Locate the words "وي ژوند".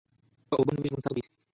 0.81-1.03